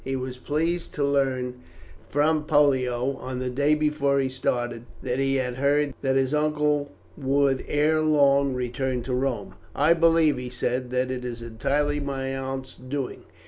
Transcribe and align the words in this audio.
He 0.03 0.15
was 0.15 0.39
pleased 0.39 0.95
to 0.95 1.03
learn 1.03 1.61
from 2.09 2.45
Pollio, 2.45 3.17
on 3.17 3.37
the 3.37 3.51
day 3.51 3.75
before 3.75 4.17
he 4.19 4.29
started, 4.29 4.85
that 5.03 5.19
he 5.19 5.35
had 5.35 5.57
heard 5.57 5.93
that 6.01 6.15
his 6.15 6.33
uncle 6.33 6.91
would 7.15 7.63
ere 7.67 8.01
long 8.01 8.55
return 8.55 9.03
to 9.03 9.13
Rome. 9.13 9.53
"I 9.75 9.93
believe," 9.93 10.39
he 10.39 10.49
said, 10.49 10.89
"that 10.89 11.11
it 11.11 11.23
is 11.23 11.43
entirely 11.43 11.99
my 11.99 12.35
aunt's 12.35 12.75
doing. 12.75 13.25